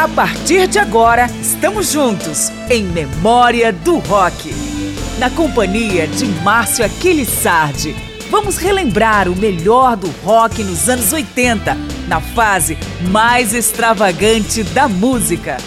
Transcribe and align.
A 0.00 0.08
partir 0.08 0.66
de 0.66 0.78
agora, 0.78 1.26
estamos 1.42 1.92
juntos 1.92 2.48
em 2.70 2.84
Memória 2.84 3.70
do 3.70 3.98
Rock. 3.98 4.50
Na 5.18 5.28
companhia 5.28 6.08
de 6.08 6.24
Márcio 6.42 6.86
Aquiles 6.86 7.28
Sardi, 7.28 7.94
vamos 8.30 8.56
relembrar 8.56 9.28
o 9.28 9.36
melhor 9.36 9.98
do 9.98 10.08
rock 10.24 10.64
nos 10.64 10.88
anos 10.88 11.12
80, 11.12 11.76
na 12.08 12.18
fase 12.18 12.78
mais 13.10 13.52
extravagante 13.52 14.62
da 14.62 14.88
música. 14.88 15.58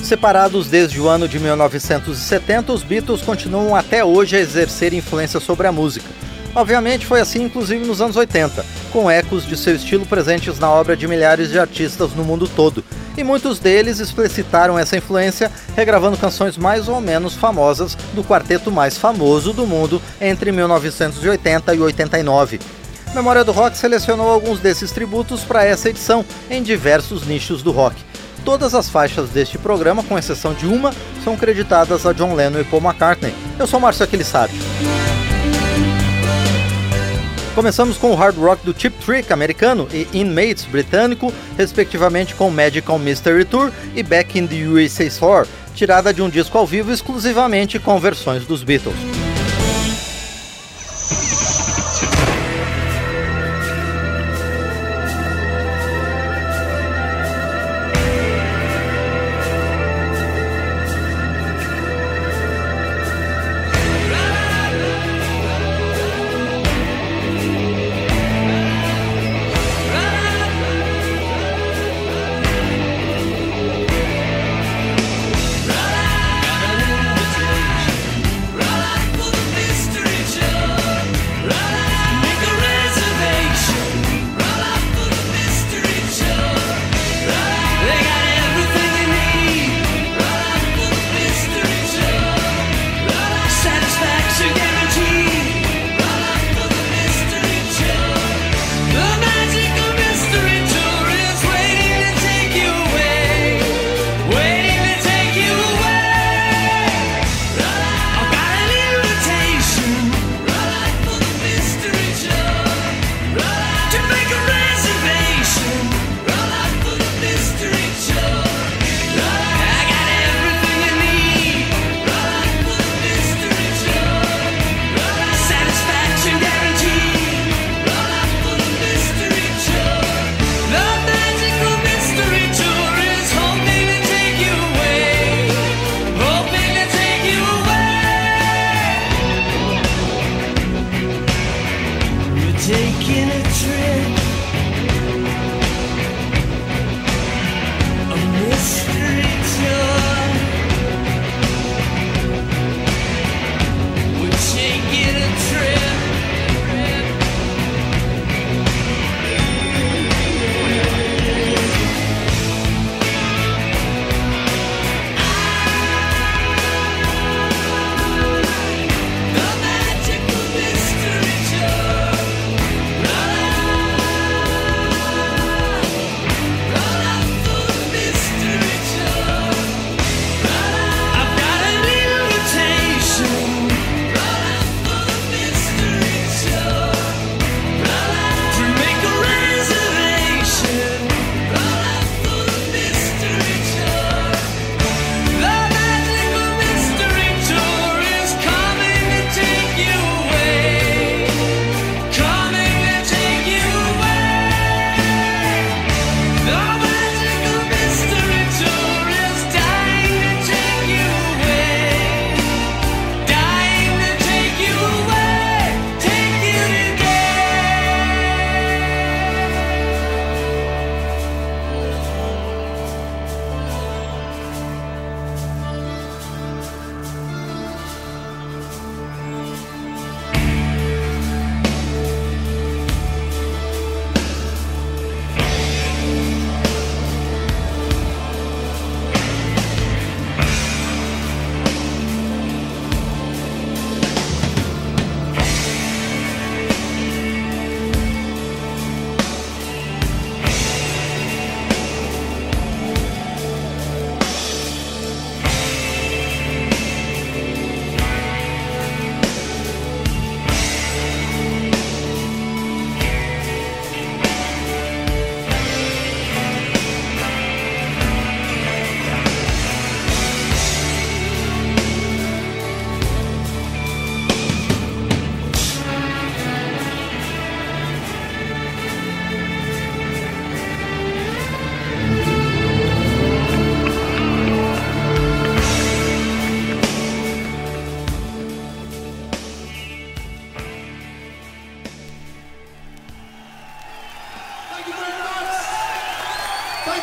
Separados 0.00 0.68
desde 0.68 1.00
o 1.00 1.08
ano 1.08 1.26
de 1.26 1.40
1970, 1.40 2.72
os 2.72 2.84
Beatles 2.84 3.20
continuam 3.20 3.74
até 3.74 4.04
hoje 4.04 4.36
a 4.36 4.40
exercer 4.40 4.94
influência 4.94 5.40
sobre 5.40 5.66
a 5.66 5.72
música. 5.72 6.21
Obviamente 6.54 7.06
foi 7.06 7.20
assim 7.20 7.42
inclusive 7.44 7.84
nos 7.86 8.00
anos 8.00 8.16
80, 8.16 8.64
com 8.92 9.10
ecos 9.10 9.46
de 9.46 9.56
seu 9.56 9.74
estilo 9.74 10.04
presentes 10.04 10.58
na 10.58 10.70
obra 10.70 10.96
de 10.96 11.08
milhares 11.08 11.50
de 11.50 11.58
artistas 11.58 12.12
no 12.14 12.24
mundo 12.24 12.46
todo, 12.46 12.84
e 13.16 13.24
muitos 13.24 13.58
deles 13.58 13.98
explicitaram 14.00 14.78
essa 14.78 14.96
influência 14.96 15.50
regravando 15.74 16.16
canções 16.16 16.56
mais 16.56 16.88
ou 16.88 17.00
menos 17.00 17.34
famosas 17.34 17.94
do 18.14 18.22
quarteto 18.22 18.70
mais 18.70 18.98
famoso 18.98 19.52
do 19.52 19.66
mundo 19.66 20.00
entre 20.20 20.52
1980 20.52 21.74
e 21.74 21.80
89. 21.80 22.60
Memória 23.14 23.44
do 23.44 23.52
Rock 23.52 23.76
selecionou 23.76 24.30
alguns 24.30 24.58
desses 24.58 24.90
tributos 24.90 25.44
para 25.44 25.64
essa 25.64 25.90
edição 25.90 26.24
em 26.50 26.62
diversos 26.62 27.26
nichos 27.26 27.62
do 27.62 27.70
rock. 27.70 27.96
Todas 28.42 28.74
as 28.74 28.88
faixas 28.88 29.28
deste 29.28 29.58
programa, 29.58 30.02
com 30.02 30.18
exceção 30.18 30.54
de 30.54 30.66
uma, 30.66 30.92
são 31.22 31.36
creditadas 31.36 32.06
a 32.06 32.12
John 32.12 32.34
Lennon 32.34 32.60
e 32.60 32.64
Paul 32.64 32.82
McCartney. 32.82 33.34
Eu 33.58 33.66
sou 33.66 33.78
Márcio 33.78 34.04
Aquilissardi. 34.04 34.58
Começamos 37.54 37.98
com 37.98 38.10
o 38.10 38.14
hard 38.14 38.38
rock 38.38 38.64
do 38.64 38.74
Chip 38.78 38.96
Trick 39.04 39.30
americano 39.30 39.86
e 39.92 40.08
Inmates 40.14 40.64
britânico, 40.64 41.32
respectivamente 41.56 42.34
com 42.34 42.50
Magical 42.50 42.98
Mystery 42.98 43.44
Tour 43.44 43.70
e 43.94 44.02
Back 44.02 44.38
in 44.38 44.46
the 44.46 44.66
USA 44.66 45.04
Store, 45.04 45.46
tirada 45.74 46.14
de 46.14 46.22
um 46.22 46.30
disco 46.30 46.56
ao 46.56 46.66
vivo 46.66 46.90
exclusivamente 46.90 47.78
com 47.78 48.00
versões 48.00 48.46
dos 48.46 48.62
Beatles. 48.62 49.21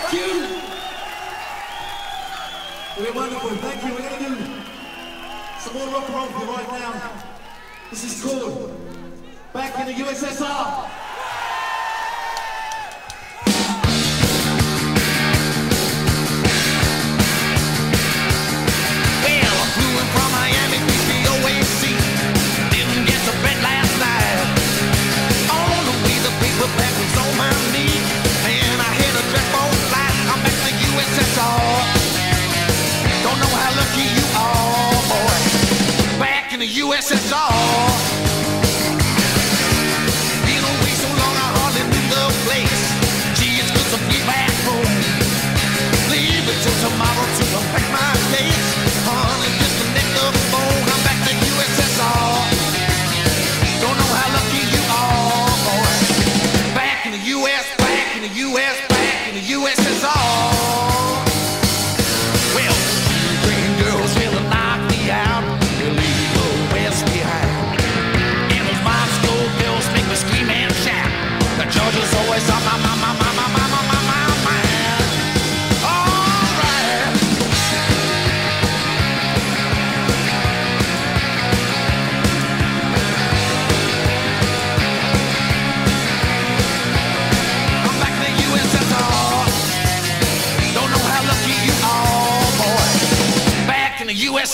Thank 0.02 0.14
you. 0.14 0.60
We're 2.98 3.14
wonderful. 3.14 3.50
Thank 3.50 3.84
you. 3.84 3.92
We're 3.94 4.10
going 4.10 4.24
to 4.24 4.30
do 4.30 4.36
some 5.60 5.74
more 5.74 5.88
rock 5.88 6.06
and 6.08 6.16
roll 6.16 6.26
for 6.28 6.46
you 6.46 6.52
right 6.52 6.70
now. 6.72 7.24
This 7.90 8.04
is 8.04 8.24
called 8.24 8.76
Back 9.54 9.80
in 9.80 9.88
the 9.88 10.04
USSR. 10.04 10.99
this 37.00 37.12
is 37.12 37.32
all. 37.32 38.09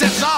Yes, 0.02 0.22
I. 0.24 0.35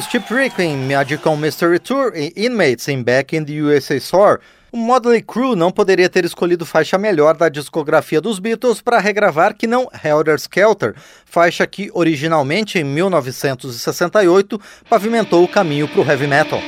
ouvimos 0.00 0.06
Chip 0.06 0.32
Requiem, 0.32 0.76
Magic 0.76 1.28
on 1.28 1.34
é 1.34 1.36
Mystery 1.36 1.78
Tour 1.78 2.12
e 2.14 2.32
Inmates 2.36 2.88
in 2.88 3.02
Back 3.02 3.36
in 3.36 3.44
the 3.44 3.60
USSR. 3.60 4.40
O 4.72 4.76
Motley 4.76 5.20
Crew 5.20 5.56
não 5.56 5.70
poderia 5.70 6.08
ter 6.08 6.24
escolhido 6.24 6.64
faixa 6.64 6.96
melhor 6.96 7.36
da 7.36 7.48
discografia 7.48 8.20
dos 8.20 8.38
Beatles 8.38 8.80
para 8.80 9.00
regravar 9.00 9.54
que 9.54 9.66
não 9.66 9.88
Helter 10.04 10.36
Skelter, 10.36 10.94
faixa 11.24 11.66
que 11.66 11.90
originalmente 11.92 12.78
em 12.78 12.84
1968 12.84 14.60
pavimentou 14.88 15.42
o 15.42 15.48
caminho 15.48 15.88
para 15.88 16.00
o 16.00 16.04
heavy 16.04 16.26
metal. 16.26 16.60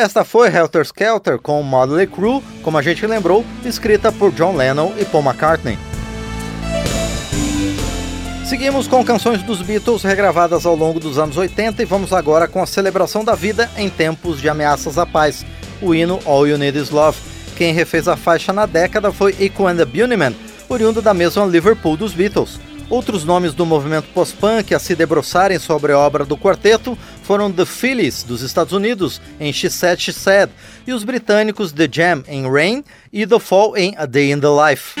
Esta 0.00 0.24
foi 0.24 0.48
Helter 0.48 0.80
Skelter 0.80 1.38
com 1.38 1.62
Motley 1.62 2.06
Crue, 2.06 2.42
como 2.62 2.78
a 2.78 2.80
gente 2.80 3.06
lembrou, 3.06 3.44
escrita 3.66 4.10
por 4.10 4.32
John 4.32 4.56
Lennon 4.56 4.94
e 4.96 5.04
Paul 5.04 5.22
McCartney. 5.22 5.78
Seguimos 8.46 8.88
com 8.88 9.04
canções 9.04 9.42
dos 9.42 9.60
Beatles 9.60 10.02
regravadas 10.02 10.64
ao 10.64 10.74
longo 10.74 10.98
dos 10.98 11.18
anos 11.18 11.36
80 11.36 11.82
e 11.82 11.84
vamos 11.84 12.14
agora 12.14 12.48
com 12.48 12.62
a 12.62 12.66
celebração 12.66 13.22
da 13.22 13.34
vida 13.34 13.70
em 13.76 13.90
tempos 13.90 14.40
de 14.40 14.48
ameaças 14.48 14.96
à 14.96 15.04
paz, 15.04 15.44
o 15.82 15.94
hino 15.94 16.18
All 16.24 16.48
You 16.48 16.56
Need 16.56 16.78
Is 16.78 16.88
Love. 16.88 17.18
Quem 17.54 17.74
refez 17.74 18.08
a 18.08 18.16
faixa 18.16 18.54
na 18.54 18.64
década 18.64 19.12
foi 19.12 19.36
Echo 19.38 19.66
and 19.66 19.76
the 19.76 19.84
Bunnymen, 19.84 20.34
oriundo 20.66 21.02
da 21.02 21.12
mesma 21.12 21.44
Liverpool 21.44 21.98
dos 21.98 22.14
Beatles. 22.14 22.58
Outros 22.88 23.22
nomes 23.22 23.52
do 23.52 23.66
movimento 23.66 24.08
post-punk 24.14 24.74
a 24.74 24.78
se 24.78 24.96
debruçarem 24.96 25.58
sobre 25.58 25.92
a 25.92 25.98
obra 25.98 26.24
do 26.24 26.38
quarteto 26.38 26.96
foram 27.30 27.52
The 27.52 27.64
Phillies, 27.64 28.24
dos 28.24 28.42
Estados 28.42 28.72
Unidos, 28.72 29.20
em 29.38 29.52
She 29.52 29.70
Said 29.70 30.00
She 30.00 30.12
Said, 30.12 30.50
e 30.84 30.92
os 30.92 31.04
britânicos 31.04 31.70
The 31.70 31.88
Jam, 31.88 32.24
em 32.26 32.50
Rain, 32.50 32.82
e 33.12 33.24
The 33.24 33.38
Fall, 33.38 33.76
em 33.76 33.94
A 33.96 34.04
Day 34.04 34.32
in 34.32 34.40
the 34.40 34.48
Life. 34.48 35.00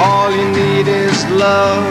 All 0.00 0.30
you 0.30 0.48
need 0.50 0.86
is 0.86 1.24
love. 1.30 1.84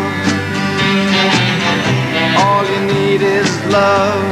All 2.39 2.63
you 2.65 2.79
need 2.93 3.21
is 3.21 3.49
love. 3.65 4.23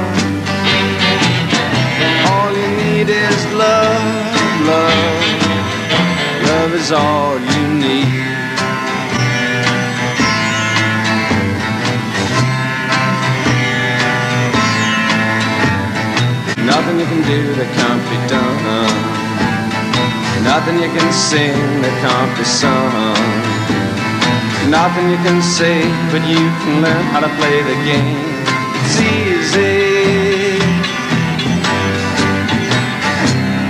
All 2.32 2.52
you 2.56 2.68
need 2.84 3.10
is 3.10 3.46
love, 3.54 4.32
love. 4.72 5.36
Love 6.48 6.74
is 6.74 6.92
all 6.94 7.38
you 7.38 7.68
need. 7.84 8.26
Nothing 16.66 17.00
you 17.00 17.06
can 17.06 17.22
do 17.24 17.42
that 17.60 17.70
can't 17.78 18.04
be 18.10 18.18
done. 18.32 19.26
Nothing 20.46 20.76
you 20.80 20.90
can 20.98 21.12
sing 21.12 21.82
that 21.82 21.96
can't 22.04 22.38
be 22.38 22.44
sung. 22.44 23.35
Nothing 24.70 25.12
you 25.12 25.18
can 25.18 25.42
say, 25.44 25.84
but 26.12 26.22
you 26.28 26.38
can 26.62 26.82
learn 26.82 27.04
how 27.14 27.20
to 27.20 27.30
play 27.38 27.62
the 27.62 27.76
game. 27.86 28.18
It's 28.82 29.00
easy. 29.00 30.60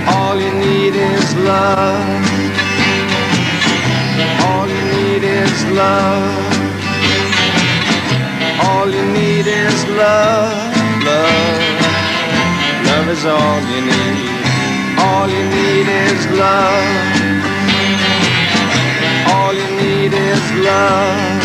All 0.08 0.40
you 0.40 0.52
need 0.52 0.94
is 0.96 1.36
love. 1.36 2.40
All 4.46 4.66
you 4.68 4.82
need 4.96 5.22
is 5.24 5.64
love. 5.76 6.64
All 8.64 8.88
you 8.88 9.04
need 9.12 9.46
is 9.46 9.84
love, 9.88 10.72
love. 11.04 11.86
Love 12.86 13.08
is 13.08 13.24
all 13.26 13.60
you 13.72 13.80
need. 13.82 14.98
All 14.98 15.28
you 15.28 15.44
need 15.50 15.88
is 15.88 16.26
love 16.38 17.35
love. 20.64 21.42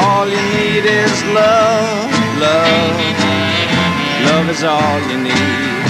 All 0.00 0.26
you 0.28 0.42
need 0.56 0.84
is 0.86 1.24
love, 1.34 2.10
love. 2.40 3.00
Love 4.26 4.48
is 4.50 4.64
all 4.64 5.00
you 5.10 5.18
need. 5.18 5.84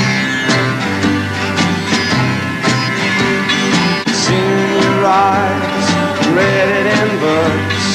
Sing 4.13 4.51
your 4.83 5.07
eyes, 5.07 5.87
read 6.35 6.69
it 6.81 6.87
in 6.99 7.09
books. 7.23 7.87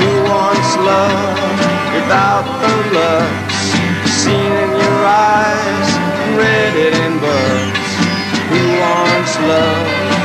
Who 0.00 0.10
wants 0.30 0.76
love 0.76 1.38
without 1.94 2.46
the 2.62 2.74
looks? 2.96 3.58
Seen 4.22 4.52
in 4.64 4.70
your 4.82 5.00
eyes, 5.06 5.88
read 6.38 6.74
it 6.86 6.94
in 6.94 7.18
books. 7.18 7.90
Who 8.50 8.62
wants 8.80 9.38
love 9.40 10.21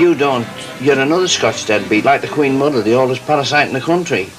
you 0.00 0.14
don't, 0.14 0.46
you're 0.80 0.98
another 0.98 1.28
Scotch 1.28 1.66
deadbeat, 1.66 2.04
like 2.04 2.22
the 2.22 2.28
Queen 2.28 2.56
Mother, 2.56 2.80
the 2.80 2.94
oldest 2.94 3.24
parasite 3.26 3.68
in 3.68 3.74
the 3.74 3.80
country. 3.80 4.30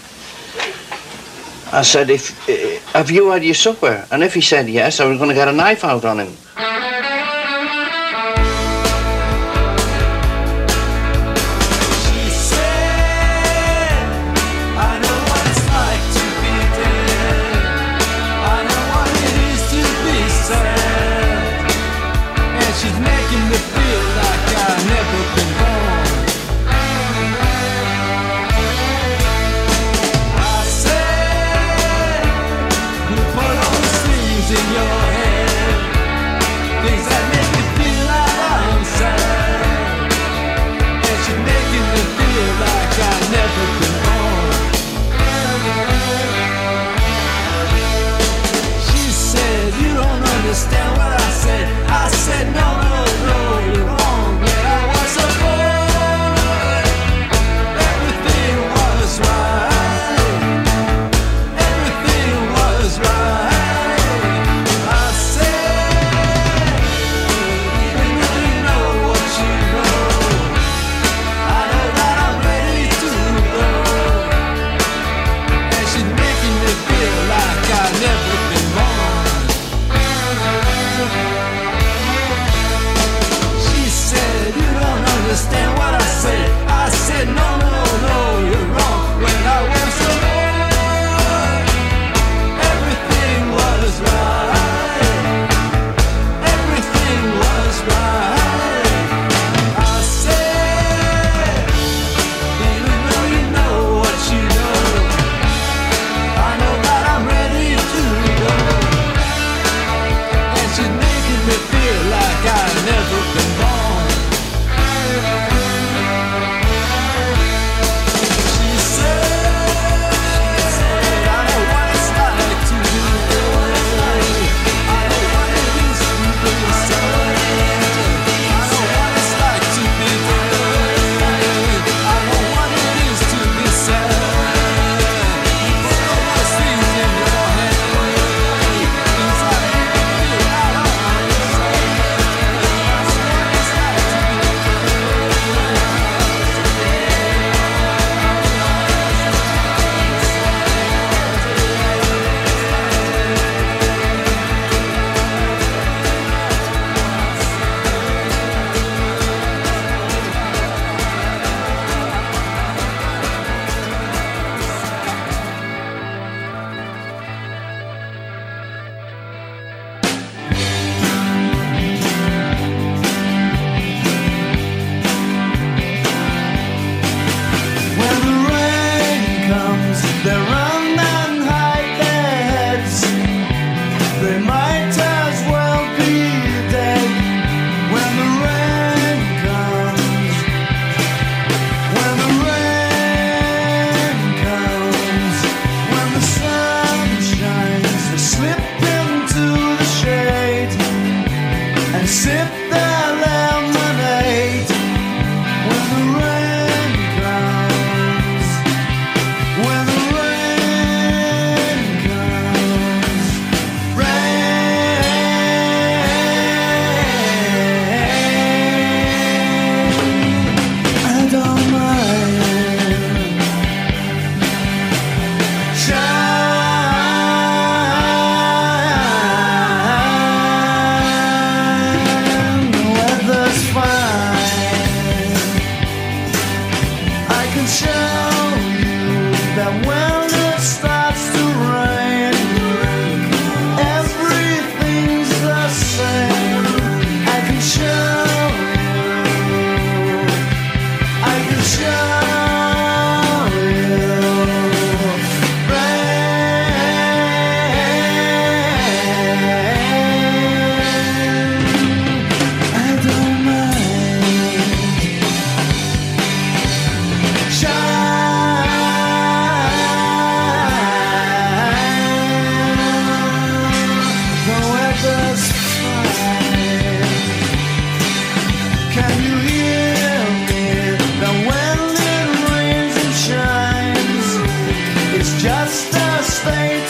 I 1.72 1.84
said, 1.84 2.10
if 2.10 2.50
eh, 2.50 2.80
Have 2.94 3.12
you 3.12 3.30
had 3.30 3.44
your 3.44 3.54
supper? 3.54 4.06
And 4.12 4.24
if 4.24 4.34
he 4.34 4.42
said 4.42 4.68
yes, 4.68 5.00
I 5.00 5.06
was 5.06 5.18
going 5.18 5.30
to 5.30 5.36
get 5.36 5.48
a 5.48 5.54
knife 5.54 5.86
out 5.86 6.04
on 6.04 6.20
him. 6.20 6.36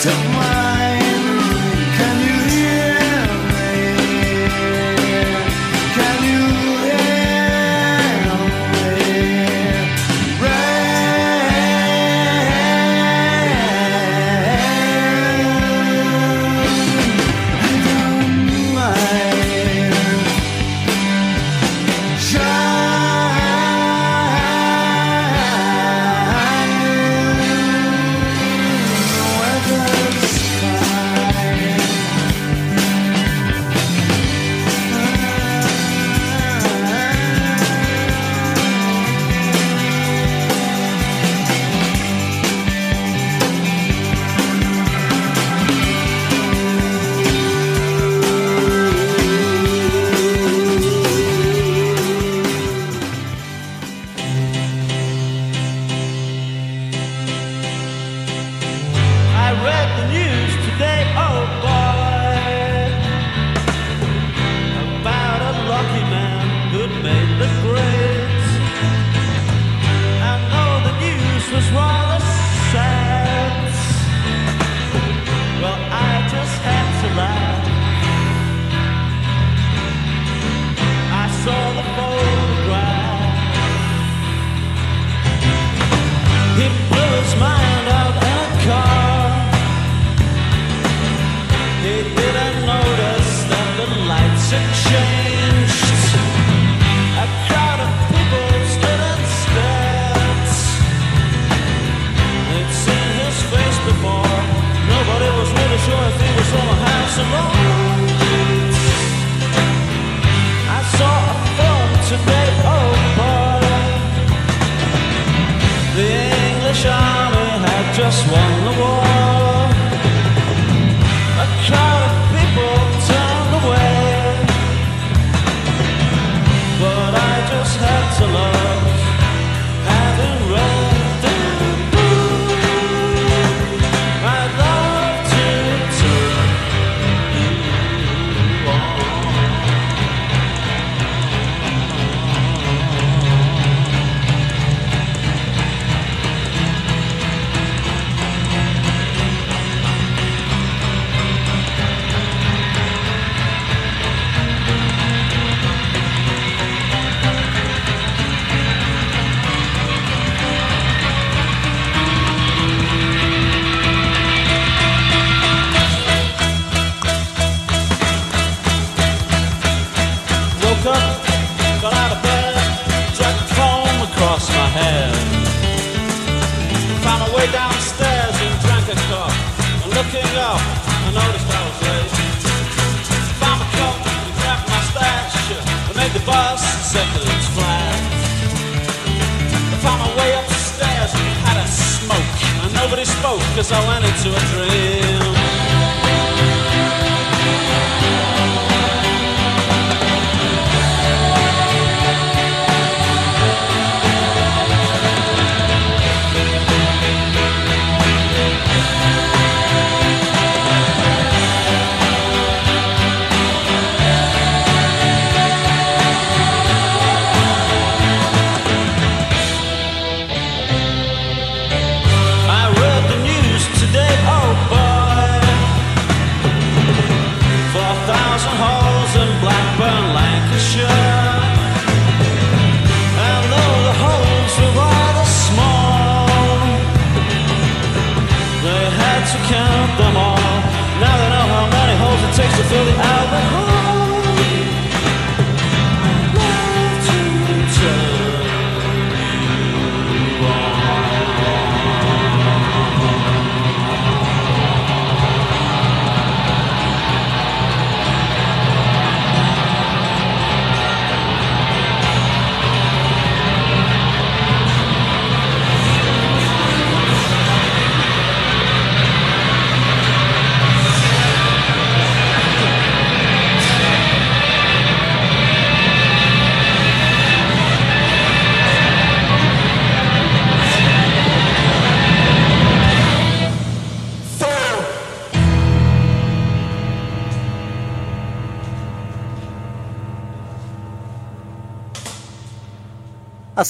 took 0.02 0.41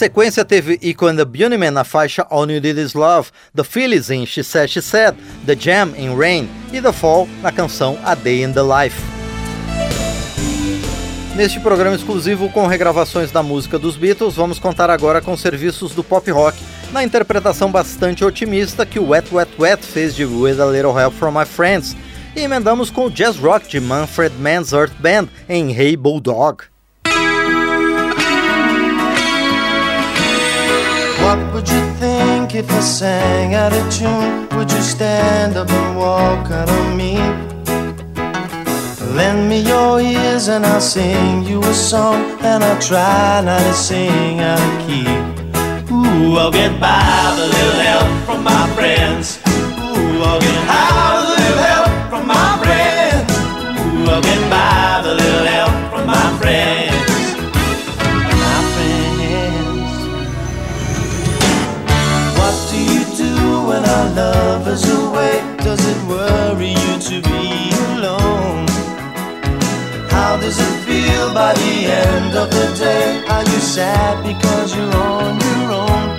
sequência 0.02 0.44
teve 0.44 0.80
Echo 0.82 1.06
and 1.06 1.16
the 1.16 1.24
Bunnymen 1.24 1.70
na 1.70 1.84
faixa 1.84 2.26
All 2.28 2.50
You 2.50 2.60
Need 2.60 2.82
Is 2.82 2.96
Love, 2.96 3.30
The 3.56 3.64
Phillies 3.64 4.10
em 4.10 4.26
She 4.26 4.42
Said 4.42 4.68
She 4.68 4.82
Said, 4.82 5.16
The 5.46 5.56
Jam 5.56 5.94
em 5.96 6.18
Rain 6.18 6.50
e 6.74 6.82
The 6.82 6.92
Fall 6.92 7.30
na 7.44 7.52
canção 7.52 8.00
A 8.04 8.16
Day 8.16 8.44
in 8.44 8.52
the 8.52 8.64
Life. 8.64 9.00
Neste 11.36 11.60
programa 11.60 11.96
exclusivo 11.96 12.50
com 12.50 12.66
regravações 12.66 13.30
da 13.30 13.44
música 13.44 13.78
dos 13.78 13.96
Beatles, 13.96 14.34
vamos 14.34 14.58
contar 14.58 14.90
agora 14.90 15.22
com 15.22 15.38
serviços 15.38 15.94
do 15.94 16.04
pop 16.04 16.32
rock 16.32 16.58
na 16.92 17.04
interpretação 17.04 17.72
bastante 17.72 18.26
otimista 18.26 18.88
que 18.88 18.98
o 18.98 19.10
Wet 19.10 19.28
Wet 19.32 19.52
Wet 19.60 19.86
fez 19.86 20.16
de 20.16 20.26
With 20.26 20.60
a 20.60 20.66
Little 20.66 21.00
Help 21.00 21.14
from 21.14 21.30
My 21.30 21.46
Friends. 21.46 21.96
E 22.36 22.40
emendamos 22.40 22.90
com 22.90 23.06
o 23.06 23.12
jazz 23.12 23.38
rock 23.38 23.70
de 23.70 23.80
Manfred 23.80 24.36
Mann's 24.40 24.74
Earth 24.74 24.94
Band 25.00 25.28
em 25.48 25.72
Hey 25.80 25.96
Bulldog. 25.96 26.71
If 32.62 32.72
I 32.72 32.80
sang 32.80 33.56
out 33.56 33.74
of 33.74 33.86
tune? 33.92 34.48
Would 34.56 34.72
you 34.72 34.82
stand 34.82 35.58
up 35.58 35.70
and 35.70 35.98
walk 35.98 36.52
out 36.52 36.70
on 36.70 36.96
me? 36.96 37.14
Lend 39.18 39.50
me 39.50 39.60
your 39.74 40.00
ears 40.00 40.48
and 40.48 40.66
I'll 40.66 40.80
sing 40.96 41.44
you 41.44 41.60
a 41.62 41.74
song 41.74 42.22
And 42.42 42.64
I'll 42.64 42.82
try 42.82 43.42
not 43.44 43.60
to 43.60 43.74
sing 43.74 44.40
out 44.40 44.62
of 44.68 44.74
key 44.86 45.08
Ooh, 45.94 46.38
I'll 46.38 46.52
get 46.52 46.80
by 46.80 47.36
with 47.36 47.46
a 47.46 47.50
little 47.58 47.82
help 47.90 48.10
from 48.26 48.44
my 48.44 48.66
friends 48.76 49.40
Ooh, 49.48 50.24
I'll 50.24 50.40
get 50.40 50.62
high 50.72 50.81
do 64.12 64.18
when 64.18 64.26
our 64.26 64.44
love 64.60 64.68
is 64.68 64.84
away? 64.90 65.42
Does 65.58 65.80
it 65.86 66.08
worry 66.08 66.70
you 66.70 67.00
to 67.00 67.22
be 67.22 67.72
alone? 67.96 68.68
How 70.10 70.38
does 70.38 70.60
it 70.60 70.76
feel 70.86 71.34
by 71.34 71.54
the 71.54 71.86
end 71.86 72.36
of 72.36 72.50
the 72.50 72.68
day? 72.78 73.24
Are 73.28 73.44
you 73.44 73.60
sad 73.60 74.24
because 74.24 74.76
you're 74.76 74.96
on 74.96 75.40
your 75.40 75.72
own? 75.72 76.10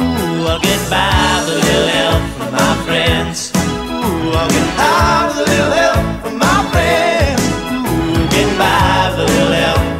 Ooh, 0.00 0.46
I'll 0.48 0.60
get 0.60 0.90
by 0.90 1.42
with 1.44 1.54
a 1.54 1.66
little 1.66 1.88
help 1.88 2.22
from 2.36 2.52
my 2.52 2.74
friends. 2.84 3.52
Ooh, 3.56 4.32
I'll 4.32 4.50
get 4.50 4.76
by 4.76 5.26
with 5.28 5.38
a 5.38 5.50
little 5.50 5.72
help 5.72 6.22
from 6.22 6.38
my 6.38 6.58
friends. 6.72 7.42
Ooh, 7.72 8.28
get 8.30 8.58
by 8.58 9.10
with 9.10 9.20
a 9.20 9.32
little 9.32 9.52
help 9.52 9.91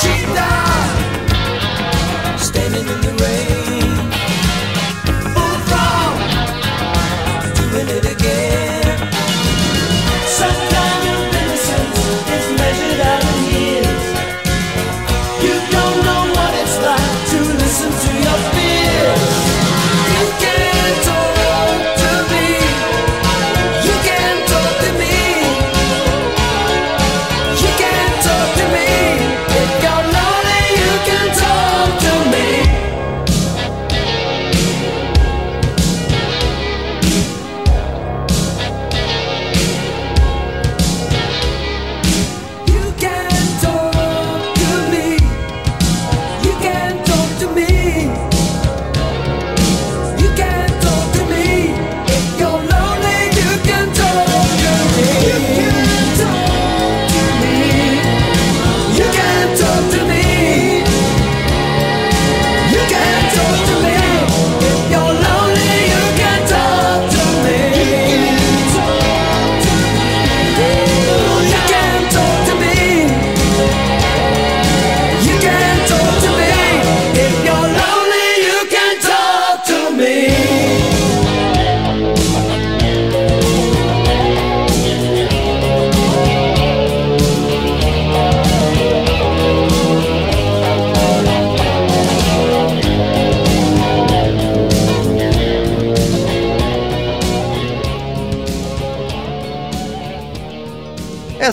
cheetah 0.00 1.18
standing 2.38 2.86
in 2.86 3.00
the 3.00 3.12
rain. 3.20 3.57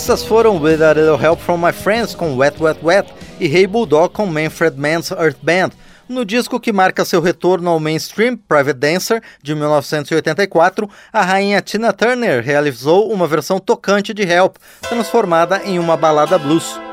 Essas 0.05 0.23
foram 0.23 0.61
With 0.61 0.83
a 0.83 0.93
Little 0.93 1.19
Help 1.19 1.41
From 1.41 1.57
My 1.57 1.73
Friends 1.73 2.13
com 2.13 2.35
Wet 2.35 2.61
Wet 2.61 2.79
Wet 2.83 3.11
e 3.39 3.47
Hey 3.47 3.65
Bulldog 3.65 4.13
com 4.13 4.27
Manfred 4.27 4.79
Mann's 4.79 5.09
Earth 5.09 5.39
Band, 5.41 5.71
no 6.07 6.23
disco 6.23 6.59
que 6.59 6.71
marca 6.71 7.03
seu 7.03 7.19
retorno 7.19 7.71
ao 7.71 7.79
mainstream, 7.79 8.37
Private 8.37 8.77
Dancer, 8.77 9.23
de 9.41 9.55
1984, 9.55 10.87
a 11.11 11.23
rainha 11.23 11.59
Tina 11.59 11.91
Turner 11.91 12.43
realizou 12.43 13.11
uma 13.11 13.25
versão 13.25 13.57
tocante 13.57 14.13
de 14.13 14.21
Help, 14.21 14.57
transformada 14.87 15.63
em 15.65 15.79
uma 15.79 15.97
balada 15.97 16.37
blues. 16.37 16.84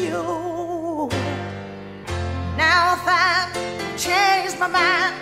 you. 0.00 1.08
Now 2.56 2.96
I've 3.06 3.52
changed 3.96 4.58
my 4.58 4.68
mind, 4.68 5.14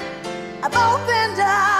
I've 0.62 0.74
opened 0.74 1.40
up. 1.40 1.73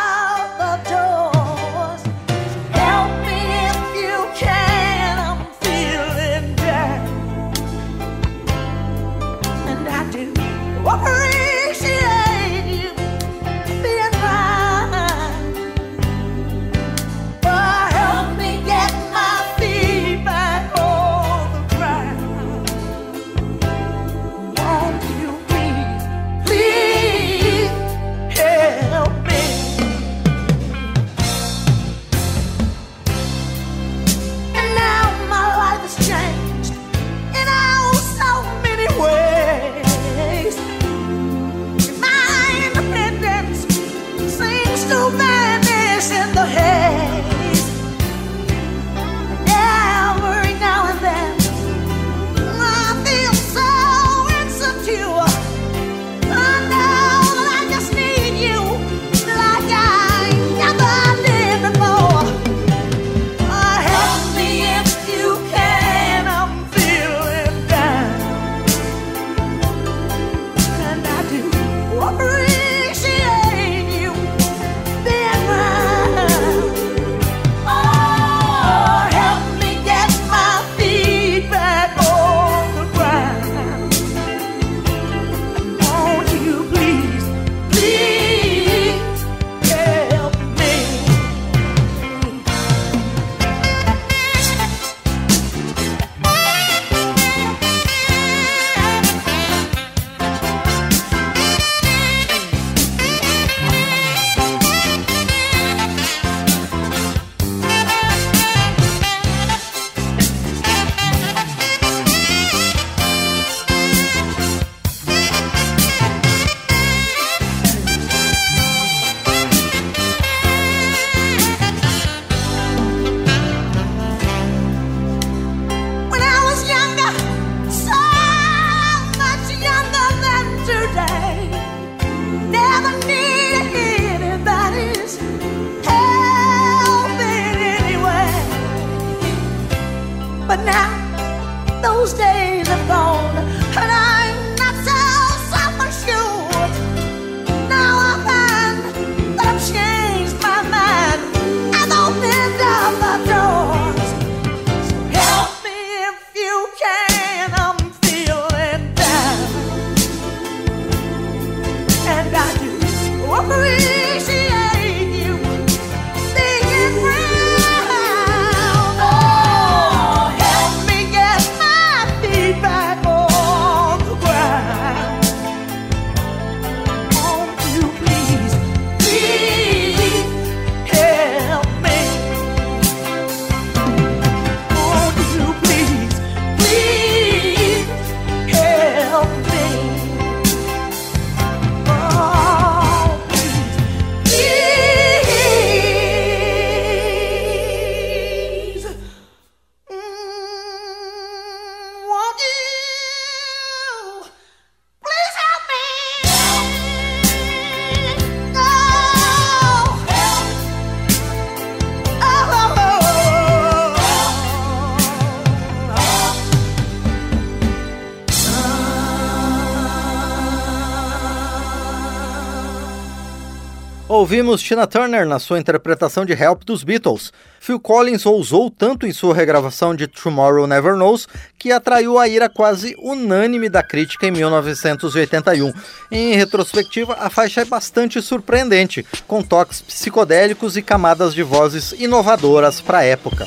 Ouvimos 224.35 224.61
Tina 224.61 224.85
Turner 224.85 225.25
na 225.25 225.39
sua 225.39 225.61
interpretação 225.61 226.25
de 226.25 226.33
Help 226.33 226.65
dos 226.65 226.83
Beatles. 226.83 227.33
Phil 227.61 227.79
Collins 227.79 228.27
ousou 228.27 228.69
tanto 228.69 229.07
em 229.07 229.13
sua 229.13 229.33
regravação 229.33 229.95
de 229.95 230.09
Tomorrow 230.09 230.67
Never 230.67 230.97
Knows 230.97 231.29
que 231.57 231.71
atraiu 231.71 232.19
a 232.19 232.27
ira 232.27 232.49
quase 232.49 232.97
unânime 232.99 233.69
da 233.69 233.81
crítica 233.81 234.27
em 234.27 234.33
1981. 234.33 235.73
Em 236.11 236.35
retrospectiva, 236.35 237.17
a 237.21 237.31
faixa 237.31 237.61
é 237.61 237.65
bastante 237.65 238.21
surpreendente, 238.21 239.07
com 239.29 239.41
toques 239.41 239.81
psicodélicos 239.81 240.77
e 240.77 240.83
camadas 240.83 241.33
de 241.33 241.45
vozes 241.45 241.93
inovadoras 241.93 242.81
para 242.81 242.99
a 242.99 243.05
época. 243.05 243.47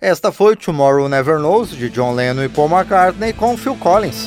Esta 0.00 0.32
foi 0.32 0.56
Tomorrow 0.56 1.10
Never 1.10 1.38
Knows, 1.38 1.72
de 1.72 1.90
John 1.90 2.14
Lennon 2.14 2.44
e 2.44 2.48
Paul 2.48 2.70
McCartney, 2.70 3.34
com 3.34 3.54
Phil 3.54 3.76
Collins. 3.76 4.26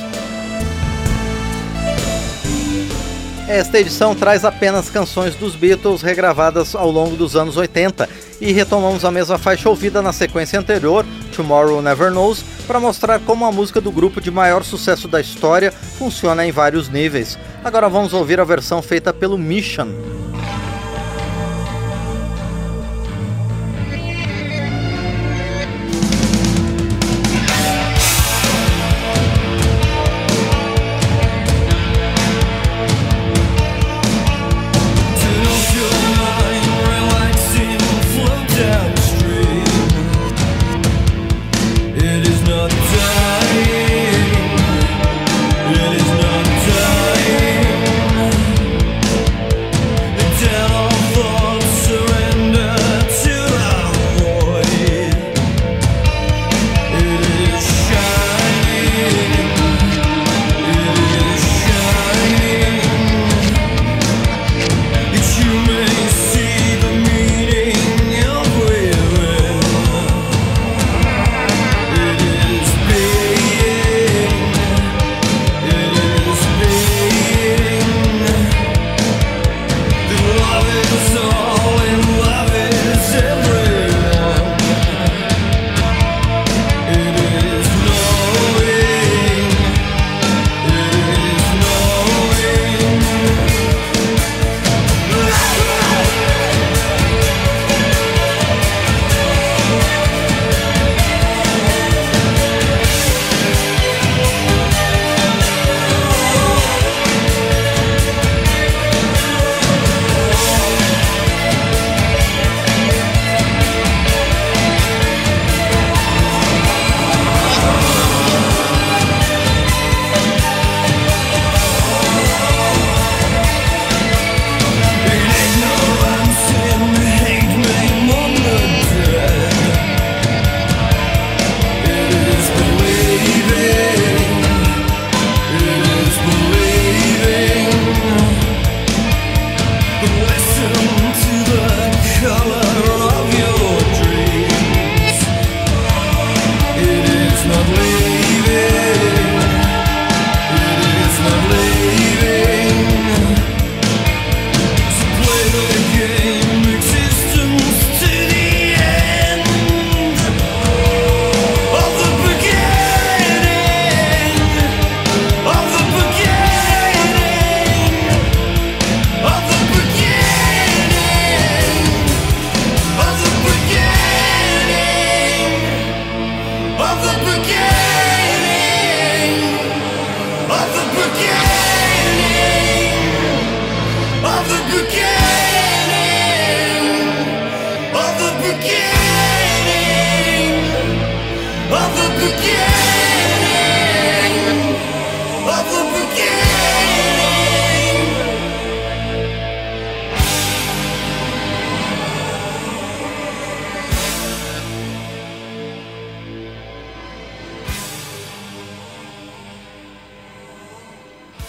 Esta 3.48 3.80
edição 3.80 4.14
traz 4.14 4.44
apenas 4.44 4.88
canções 4.88 5.34
dos 5.34 5.56
Beatles 5.56 6.00
regravadas 6.00 6.76
ao 6.76 6.88
longo 6.92 7.16
dos 7.16 7.34
anos 7.34 7.56
80 7.56 8.08
e 8.40 8.52
retomamos 8.52 9.04
a 9.04 9.10
mesma 9.10 9.36
faixa 9.36 9.68
ouvida 9.68 10.00
na 10.00 10.12
sequência 10.12 10.60
anterior, 10.60 11.04
Tomorrow 11.34 11.82
Never 11.82 12.12
Knows, 12.12 12.44
para 12.68 12.78
mostrar 12.78 13.18
como 13.18 13.44
a 13.44 13.50
música 13.50 13.80
do 13.80 13.90
grupo 13.90 14.20
de 14.20 14.30
maior 14.30 14.62
sucesso 14.62 15.08
da 15.08 15.20
história 15.20 15.72
funciona 15.72 16.46
em 16.46 16.52
vários 16.52 16.88
níveis. 16.88 17.36
Agora 17.64 17.88
vamos 17.88 18.12
ouvir 18.12 18.38
a 18.38 18.44
versão 18.44 18.80
feita 18.80 19.12
pelo 19.12 19.36
Mission. 19.36 20.13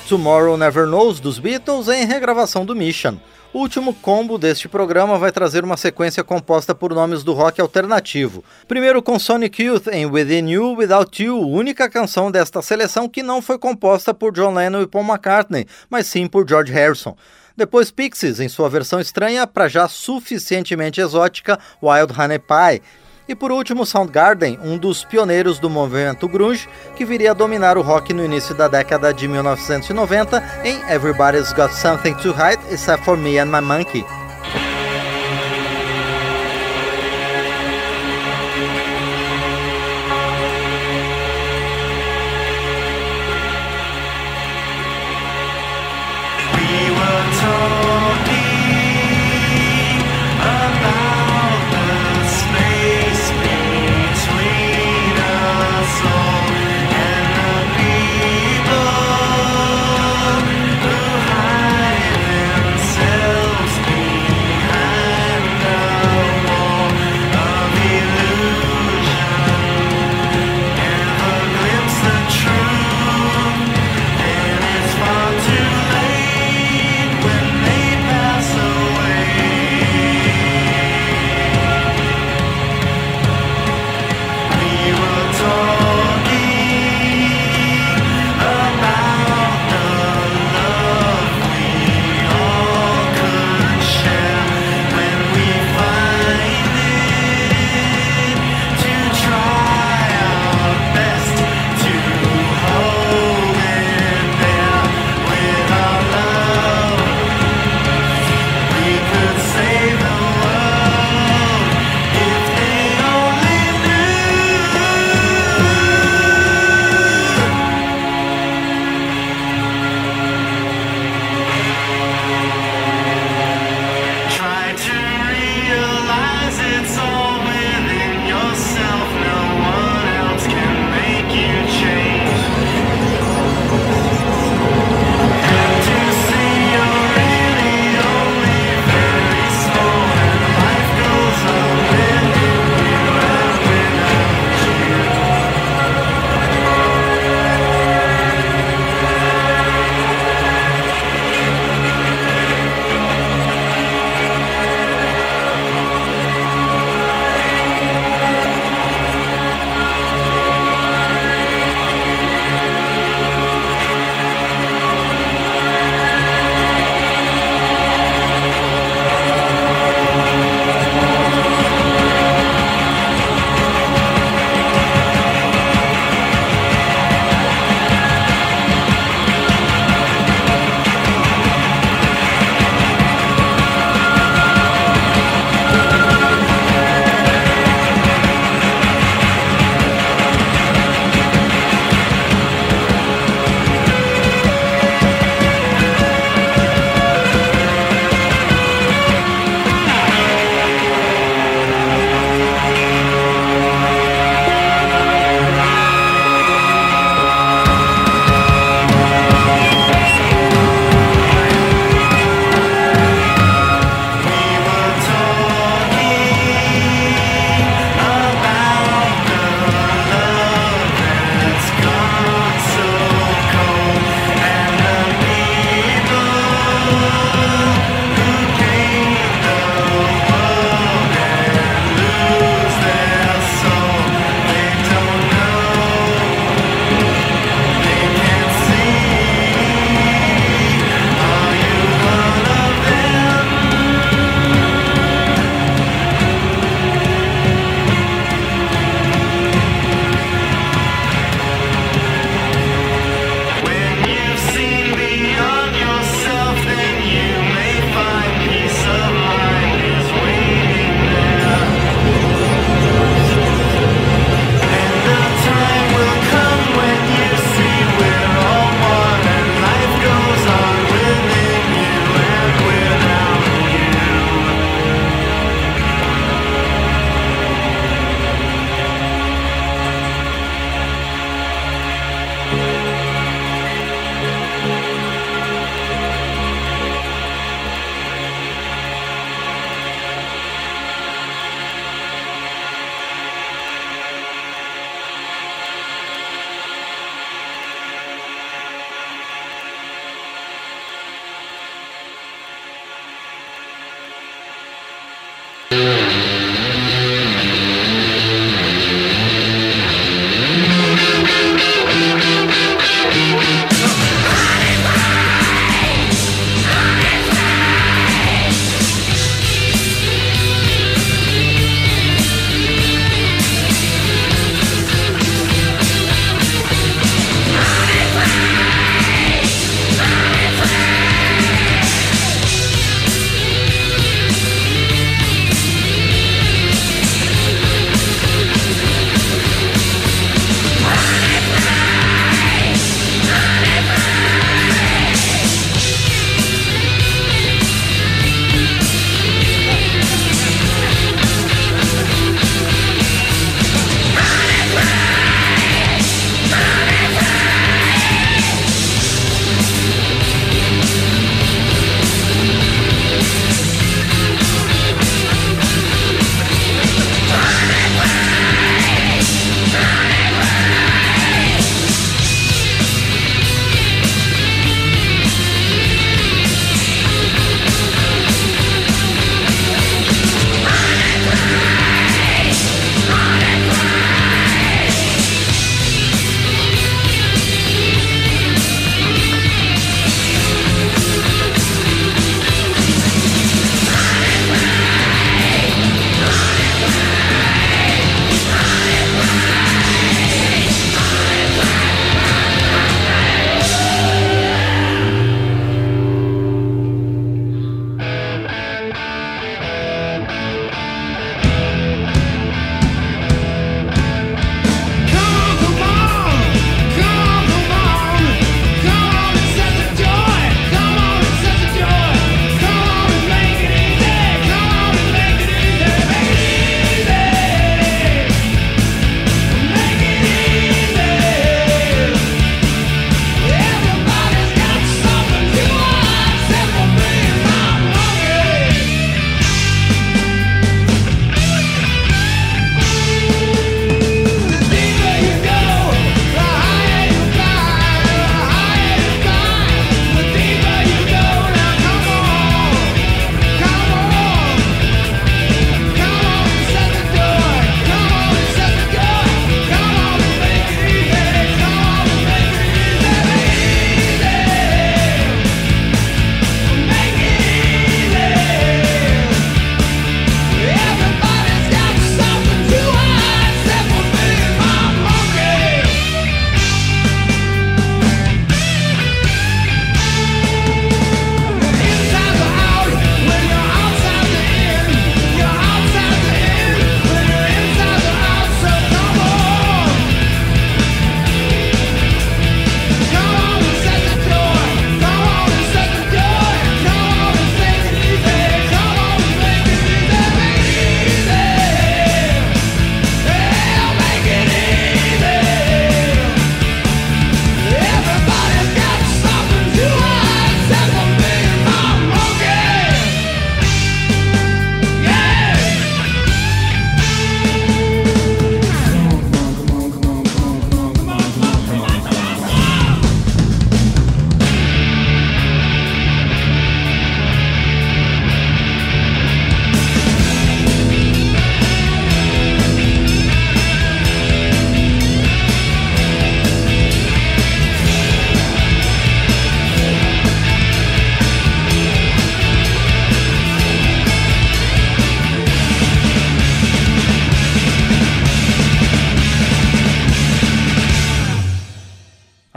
Tomorrow 0.08 0.56
Never 0.56 0.86
Knows 0.86 1.20
dos 1.20 1.39
Beatles 1.39 1.88
em 1.88 2.06
regravação 2.06 2.64
do 2.64 2.76
Mission. 2.76 3.18
O 3.51 3.60
último 3.60 3.91
combo 3.91 4.38
deste 4.38 4.68
programa 4.68 5.18
vai 5.18 5.32
trazer 5.32 5.64
uma 5.64 5.78
sequência 5.78 6.24
composta 6.24 6.76
por 6.76 6.93
nomes 6.93 7.24
do 7.24 7.34
rock 7.34 7.60
alternativo. 7.60 8.43
Primeiro 8.68 9.01
com 9.01 9.18
Sonic 9.18 9.64
Youth 9.64 9.88
em 9.88 10.06
Within 10.06 10.47
You 10.51 10.76
Without 10.76 11.24
You, 11.24 11.39
única 11.39 11.89
canção 11.89 12.30
desta 12.30 12.62
seleção 12.62 13.10
que 13.10 13.24
não 13.24 13.41
foi 13.41 13.58
composta 13.58 14.14
por 14.14 14.32
John 14.32 14.53
Lennon 14.53 14.84
e 14.84 14.88
Paul 14.88 15.06
McCartney, 15.06 15.66
mas 15.89 16.06
sim 16.06 16.28
por 16.28 16.47
George 16.47 16.72
Harrison. 16.72 17.18
Depois 17.58 17.89
Pixies 17.89 18.39
em 18.39 18.49
sua 18.49 18.70
versão 18.70 18.99
estranha 18.99 19.47
para 19.47 19.68
já 19.68 19.88
suficientemente 19.88 21.01
exótica 21.01 21.58
Wild 21.82 22.14
Honey 22.14 22.38
Pie 22.38 22.82
e 23.28 23.36
por 23.36 23.52
último, 23.52 23.86
Soundgarden, 23.86 24.60
um 24.64 24.78
dos 24.78 25.04
pioneiros 25.04 25.60
do 25.60 25.70
movimento 25.70 26.28
grunge, 26.28 26.70
que 26.96 27.06
viria 27.06 27.32
a 27.32 27.34
dominar 27.34 27.78
o 27.78 27.82
rock 27.82 28.14
no 28.14 28.24
início 28.24 28.54
da 28.54 28.68
década 28.68 29.14
de 29.14 29.28
1990 29.28 30.44
em 30.64 30.82
Everybody's 30.92 31.52
Got 31.54 31.72
Something 31.74 32.14
to 32.16 32.30
Hide 32.30 32.62
Except 32.72 33.04
for 33.04 33.18
Me 33.18 33.40
and 33.40 33.48
My 33.48 33.62
Monkey. 33.62 34.06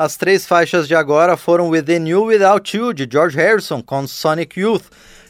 As 0.09 0.17
três 0.17 0.47
faixas 0.47 0.89
de 0.89 0.95
agora 0.95 1.37
foram 1.37 1.69
Within 1.69 2.09
You 2.09 2.25
Without 2.25 2.75
You, 2.75 2.95
de 2.95 3.07
George 3.13 3.37
Harrison, 3.37 3.83
com 3.83 4.07
Sonic 4.07 4.59
Youth, 4.59 4.85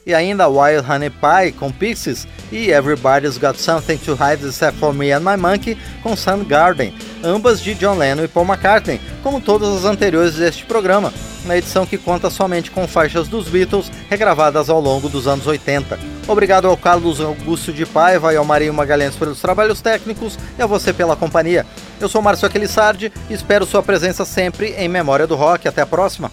e 0.08 0.14
ainda 0.14 0.48
Wild 0.48 0.90
Honey 0.90 1.10
Pie, 1.10 1.52
com 1.52 1.70
Pixies, 1.70 2.26
e 2.50 2.70
Everybody's 2.70 3.36
Got 3.36 3.58
Something 3.58 3.98
to 3.98 4.14
Hide 4.14 4.44
Except 4.46 4.78
For 4.78 4.94
Me 4.94 5.12
and 5.12 5.20
My 5.20 5.36
Monkey, 5.36 5.76
com 6.02 6.16
Soundgarden, 6.16 6.94
ambas 7.22 7.60
de 7.60 7.74
John 7.74 7.98
Lennon 7.98 8.24
e 8.24 8.28
Paul 8.28 8.46
McCartney, 8.46 8.98
como 9.22 9.38
todas 9.38 9.68
as 9.68 9.84
anteriores 9.84 10.36
deste 10.36 10.64
programa, 10.64 11.12
na 11.44 11.58
edição 11.58 11.84
que 11.84 11.98
conta 11.98 12.30
somente 12.30 12.70
com 12.70 12.88
faixas 12.88 13.28
dos 13.28 13.48
Beatles 13.48 13.92
regravadas 14.08 14.70
ao 14.70 14.80
longo 14.80 15.10
dos 15.10 15.26
anos 15.26 15.46
80. 15.46 15.98
Obrigado 16.26 16.66
ao 16.66 16.76
Carlos 16.76 17.20
Augusto 17.20 17.70
de 17.70 17.84
Paiva 17.84 18.32
e 18.32 18.36
ao 18.36 18.46
Marinho 18.46 18.72
Magalhães 18.72 19.14
pelos 19.14 19.42
trabalhos 19.42 19.82
técnicos 19.82 20.38
e 20.58 20.62
a 20.62 20.66
você 20.66 20.90
pela 20.90 21.16
companhia. 21.16 21.66
Eu 22.00 22.08
sou 22.08 22.22
Márcio 22.22 22.46
Aquilissardi 22.46 23.12
e 23.28 23.34
espero 23.34 23.66
sua 23.66 23.82
presença 23.82 24.24
sempre 24.24 24.70
em 24.78 24.88
Memória 24.88 25.26
do 25.26 25.36
Rock. 25.36 25.68
Até 25.68 25.82
a 25.82 25.86
próxima! 25.86 26.32